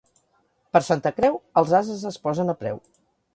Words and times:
Per 0.75 0.79
Santa 0.87 1.11
Creu 1.17 1.37
els 1.63 1.75
ases 1.81 2.07
es 2.13 2.19
posen 2.25 2.55
a 2.55 2.57
preu. 2.63 2.83